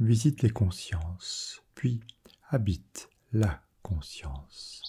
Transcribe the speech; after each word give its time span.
visite 0.00 0.42
les 0.42 0.50
consciences, 0.50 1.62
puis 1.74 2.00
habite 2.48 3.10
la 3.32 3.62
conscience. 3.82 4.82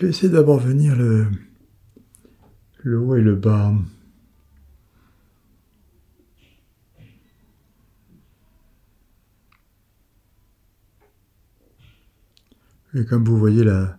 Laissez 0.00 0.28
d'abord 0.28 0.60
venir 0.60 0.94
le, 0.96 1.26
haut 2.84 3.16
et 3.16 3.20
le 3.20 3.34
bas. 3.34 3.74
Et 12.94 13.04
comme 13.04 13.24
vous 13.24 13.38
voyez 13.38 13.64
la, 13.64 13.98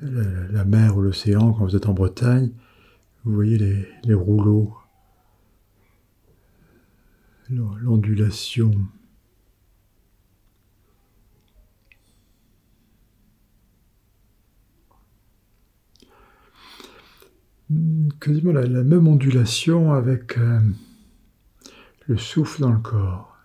la, 0.00 0.64
mer 0.64 0.96
ou 0.96 1.02
l'océan, 1.02 1.52
quand 1.52 1.66
vous 1.66 1.76
êtes 1.76 1.86
en 1.86 1.92
Bretagne, 1.92 2.50
vous 3.24 3.34
voyez 3.34 3.86
les 4.04 4.14
rouleaux, 4.14 4.74
l'ondulation. 7.50 8.72
Quasiment 18.20 18.52
la, 18.52 18.66
même 18.66 19.06
ondulation 19.06 19.92
avec 19.92 20.38
euh, 20.38 20.60
le 22.06 22.16
souffle 22.16 22.62
dans 22.62 22.72
le 22.72 22.78
corps. 22.78 23.36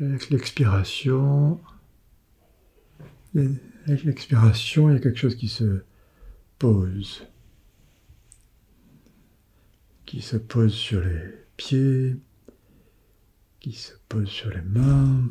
Avec 0.00 0.30
l'expiration, 0.30 1.60
avec 3.36 4.02
l'expiration, 4.04 4.90
il 4.90 4.94
y 4.94 4.96
a 4.96 5.00
quelque 5.00 5.18
chose 5.18 5.36
qui 5.36 5.48
se 5.48 5.84
pose, 6.58 7.24
qui 10.04 10.20
se 10.20 10.36
pose 10.36 10.74
sur 10.74 11.00
les 11.00 11.43
pieds, 11.56 12.16
qui 13.60 13.72
se 13.72 13.92
pose 14.08 14.28
sur 14.28 14.50
les 14.50 14.62
mains, 14.62 15.30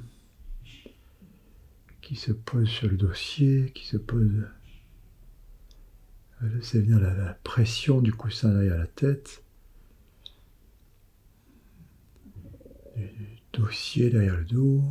qui 2.02 2.15
se 2.15 2.31
pose 2.31 2.67
sur 2.67 2.88
le 2.89 2.97
dossier, 2.97 3.71
qui 3.73 3.85
se 3.85 3.97
pose. 3.97 4.47
C'est 6.61 6.81
bien 6.81 6.99
la, 6.99 7.13
la 7.13 7.33
pression 7.35 8.02
du 8.02 8.11
coussin 8.11 8.52
derrière 8.52 8.77
la 8.77 8.88
tête, 8.88 9.43
du 12.95 13.39
dossier 13.53 14.09
derrière 14.09 14.35
le 14.35 14.45
dos. 14.45 14.83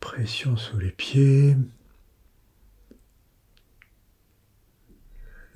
Pression 0.00 0.56
sous 0.56 0.78
les 0.78 0.92
pieds. 0.92 1.56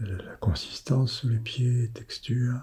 La 0.01 0.37
consistance 0.37 1.13
sous 1.13 1.29
les 1.29 1.39
pieds, 1.39 1.91
texture. 1.91 2.59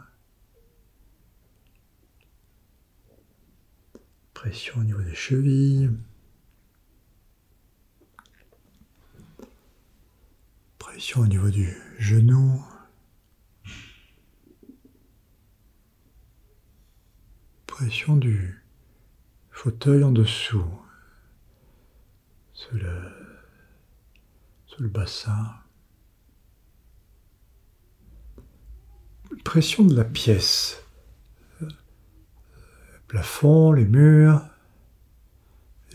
Pression 4.33 4.79
au 4.79 4.83
niveau 4.83 5.03
des 5.03 5.13
chevilles. 5.13 5.91
Pression 10.79 11.21
au 11.21 11.27
niveau 11.27 11.51
du 11.51 11.71
genou. 11.99 12.65
Pression 17.67 18.17
du 18.17 18.63
fauteuil 19.51 20.03
en 20.03 20.11
dessous, 20.11 20.65
sur 22.53 22.73
le, 22.73 23.11
le 24.79 24.87
bassin. 24.87 25.53
Pression 29.47 29.85
de 29.85 29.95
la 29.95 30.03
pièce, 30.03 30.83
le 31.61 31.69
plafond, 33.07 33.71
les 33.71 33.85
murs, 33.85 34.41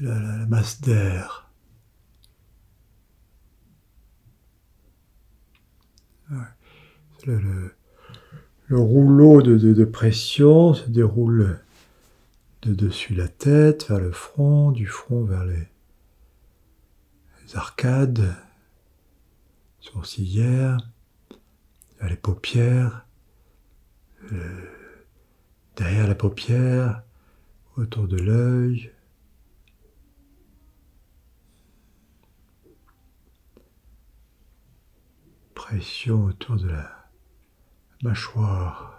la, 0.01 0.47
masse 0.47 0.81
d'air. 0.81 1.51
Le, 7.27 7.75
rouleau 8.71 9.43
de 9.43 9.85
pression 9.85 10.73
se 10.73 10.89
déroule 10.89 11.61
de 12.63 12.73
dessus 12.73 13.15
la 13.15 13.29
tête 13.29 13.87
vers 13.87 14.01
le 14.01 14.13
front, 14.13 14.73
du 14.73 14.87
front 14.87 15.25
vers 15.25 15.45
les, 15.45 15.69
arcades 17.55 18.35
sourcilières, 19.79 20.79
vers 22.01 22.09
les 22.09 22.17
paupières, 22.17 23.05
euh, 24.33 24.67
derrière 25.77 26.07
la 26.07 26.15
paupière, 26.15 27.03
autour 27.77 28.07
de 28.07 28.19
l'œil. 28.19 28.93
Pression 35.55 36.25
autour 36.27 36.57
de 36.57 36.69
la 36.69 37.09
mâchoire. 38.03 38.93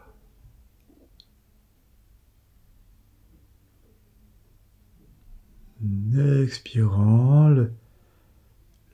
expirant, 6.43 7.49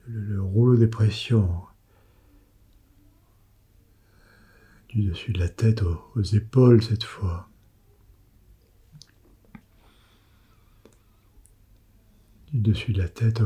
le, 0.06 0.42
rouleau 0.42 0.76
des 0.76 0.88
pressions 0.88 1.69
du 4.94 5.02
dessus 5.02 5.32
de 5.32 5.38
la 5.38 5.48
tête 5.48 5.82
aux, 5.82 6.22
épaules 6.22 6.82
cette 6.82 7.04
fois. 7.04 7.48
Du 12.52 12.60
dessus 12.60 12.92
de 12.92 12.98
la 12.98 13.08
tête 13.08 13.40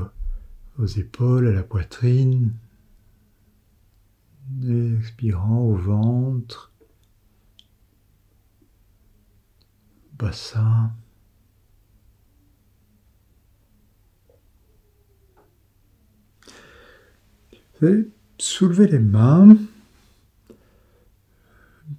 aux, 0.78 0.86
épaules, 0.86 1.48
à 1.48 1.52
la 1.52 1.62
poitrine. 1.62 2.54
Expirant 4.62 5.60
au 5.60 5.74
ventre, 5.74 6.72
bassin. 10.18 10.92
soulever 18.38 18.86
les 18.86 18.98
mains 18.98 19.58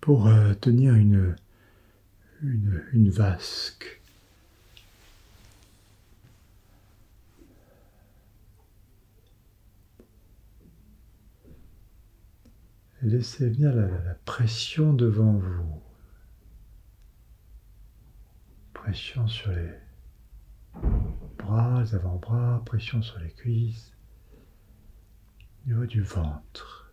pour 0.05 0.27
euh, 0.27 0.53
tenir 0.53 0.93
une, 0.93 1.35
une, 2.43 3.09
vasque. 3.09 4.03
Laissez 13.01 13.49
venir 13.49 13.73
la, 13.73 14.13
pression 14.25 14.93
devant 14.93 15.33
vous. 15.33 15.81
Pression 18.73 19.27
sur 19.27 19.51
les 19.53 19.71
bras, 21.39 21.81
les 21.81 21.95
avant-bras, 21.95 22.61
pression 22.63 23.01
sur 23.01 23.17
les 23.17 23.31
cuisses 23.31 23.91
niveau 25.65 25.87
du 25.87 26.03
ventre. 26.03 26.84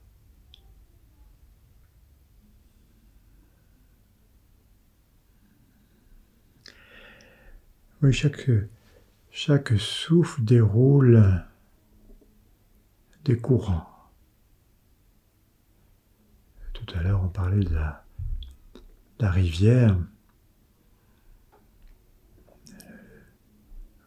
Oui, 8.03 8.13
chaque, 8.13 9.79
souffle 9.79 10.43
déroule 10.43 11.45
des 13.25 13.39
courants. 13.39 13.89
Tout 16.73 16.87
à 16.97 17.03
l'heure, 17.05 17.23
on 17.23 17.29
parlait 17.29 17.65
de 17.65 17.73
la, 17.73 19.31
rivière, 19.31 19.97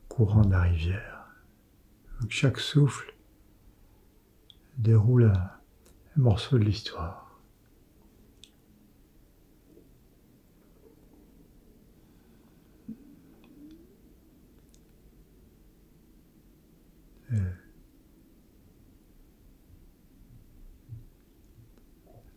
courant 0.09 0.43
de 0.43 0.51
la 0.51 0.63
rivière. 0.63 1.27
Chaque 2.27 2.59
souffle 2.59 3.15
déroule 4.77 5.31
un 5.31 5.51
morceau 6.17 6.59
de 6.59 6.65
l'histoire. 6.65 7.24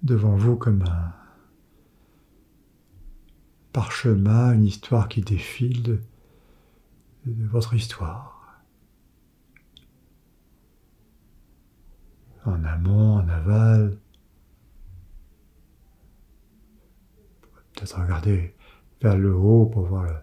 Devant 0.03 0.37
vous 0.37 0.57
comme 0.57 0.83
un 0.83 1.13
parchemin, 3.73 4.55
une 4.55 4.65
histoire 4.65 5.09
qui 5.09 5.21
défile 5.21 5.83
de, 5.83 6.01
votre 7.27 7.75
histoire. 7.75 8.63
En 12.45 12.65
amont, 12.65 13.17
en 13.17 13.29
aval. 13.29 13.99
Peut-être 17.75 18.01
regarder 18.01 18.55
vers 19.03 19.17
le 19.19 19.35
haut 19.35 19.67
pour 19.67 19.85
voir 19.85 20.23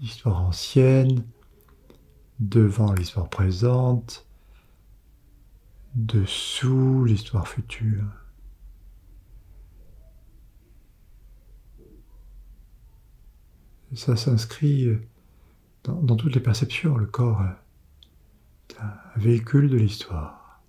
l'histoire 0.00 0.42
ancienne, 0.42 1.24
devant 2.38 2.92
l'histoire 2.92 3.30
présente, 3.30 4.26
dessous 5.94 7.04
l'histoire 7.04 7.48
future. 7.48 8.21
Ça 13.94 14.16
s'inscrit 14.16 14.98
dans, 15.84 16.16
toutes 16.16 16.34
les 16.34 16.40
perceptions. 16.40 16.96
Le 16.96 17.06
corps 17.06 17.42
est 18.70 18.76
un 18.80 19.20
véhicule 19.20 19.68
de 19.68 19.76
l'histoire. 19.76 20.62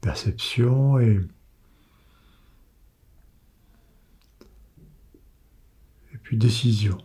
Perception 0.00 0.98
et, 0.98 1.20
et 6.12 6.18
puis 6.18 6.36
décision. 6.36 6.98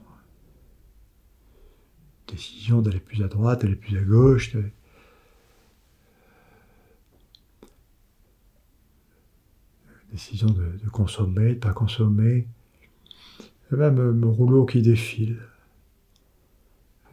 Décision 2.27 2.81
d'aller 2.81 2.99
plus 2.99 3.23
à 3.23 3.27
droite, 3.27 3.61
d'aller 3.61 3.75
plus 3.75 3.97
à 3.99 4.01
gauche, 4.01 4.57
décision 10.17 10.47
de, 10.47 10.89
consommer, 10.89 11.49
de 11.49 11.55
ne 11.55 11.59
pas 11.59 11.73
consommer, 11.73 12.47
et 13.71 13.75
même 13.75 13.99
un 13.99 14.27
rouleau 14.27 14.65
qui 14.65 14.81
défile, 14.81 15.37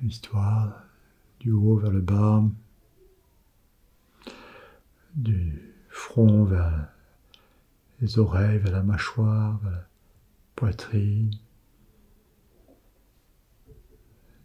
l'histoire 0.01 0.85
du 1.39 1.51
haut 1.51 1.77
vers 1.77 1.91
le 1.91 2.01
bas, 2.01 2.43
du 5.15 5.75
front 5.91 6.45
vers 6.45 6.89
les 8.01 8.19
oreilles, 8.19 8.59
vers 8.59 8.73
la 8.73 8.83
mâchoire, 8.83 9.59
vers 9.59 9.73
la 9.73 9.87
poitrine, 10.57 11.31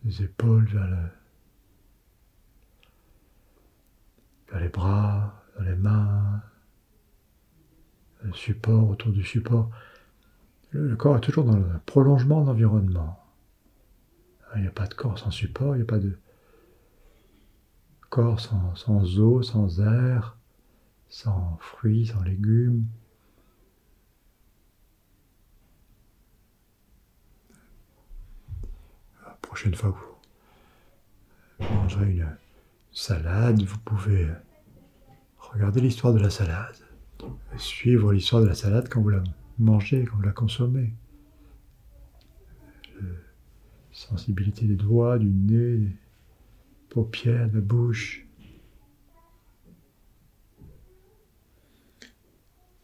les 0.03 0.21
épaules 0.21 0.67
vers, 0.67 1.11
vers 4.51 4.59
les 4.59 4.67
bras, 4.67 5.45
vers 5.55 5.69
les 5.69 5.77
mains, 5.77 6.28
le 6.28 6.28
support 8.33 8.89
autour 8.89 9.11
du 9.11 9.23
support. 9.23 9.69
Le, 10.71 10.95
corps 10.95 11.17
est 11.17 11.21
toujours 11.21 11.45
dans 11.45 11.55
le 11.55 11.65
prolongement 11.85 12.41
de 12.41 12.47
l'environnement. 12.47 13.19
Il 14.55 14.61
n'y 14.61 14.67
a 14.67 14.71
pas 14.71 14.87
de 14.87 14.93
corps 14.93 15.17
sans 15.17 15.31
support, 15.31 15.75
il 15.75 15.79
n'y 15.79 15.83
a 15.83 15.85
pas 15.85 15.99
de 15.99 16.17
corps 18.09 18.39
sans, 18.39 18.75
sans 18.75 19.19
eau, 19.19 19.41
sans 19.41 19.79
air, 19.79 20.37
sans 21.07 21.57
fruits, 21.59 22.07
sans 22.07 22.21
légumes. 22.23 22.85
La 29.25 29.37
prochaine 29.41 29.75
fois 29.75 29.91
que 29.91 31.63
vous 31.63 31.73
mangerez 31.73 32.11
une 32.11 32.37
salade, 32.91 33.61
vous 33.61 33.79
pouvez 33.79 34.29
regarder 35.37 35.81
l'histoire 35.81 36.13
de 36.13 36.19
la 36.19 36.29
salade 36.29 36.88
suivre 37.57 38.13
l'histoire 38.13 38.41
de 38.41 38.47
la 38.47 38.55
salade 38.55 38.87
quand 38.89 39.01
vous 39.01 39.09
la 39.09 39.23
mangez, 39.57 40.05
quand 40.05 40.15
vous 40.17 40.23
la 40.23 40.31
consommez. 40.31 40.93
La 43.01 43.07
sensibilité 43.91 44.65
des 44.65 44.75
doigts, 44.75 45.17
du 45.19 45.27
nez, 45.27 45.77
des 45.77 45.95
paupières, 46.89 47.49
de 47.49 47.55
la 47.55 47.61
bouche. 47.61 48.25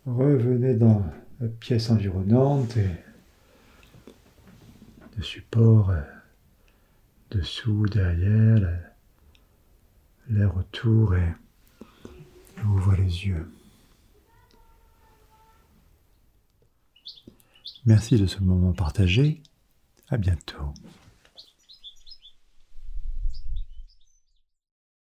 Revenez 0.05 0.75
dans 0.75 1.05
la 1.39 1.47
pièce 1.47 1.89
environnante 1.89 2.77
et 2.77 2.89
le 5.17 5.23
support 5.23 5.89
euh, 5.89 6.01
dessous, 7.31 7.85
derrière, 7.87 8.79
l'air 10.29 10.55
autour 10.57 11.15
et 11.15 11.33
ouvre 12.65 12.95
les 12.95 13.27
yeux. 13.27 13.47
Merci 17.85 18.17
de 18.17 18.25
ce 18.25 18.39
moment 18.39 18.73
partagé. 18.73 19.43
À 20.09 20.17
bientôt. 20.17 20.73